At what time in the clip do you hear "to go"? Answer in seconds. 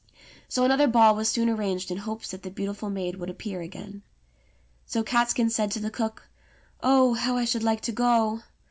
7.81-8.41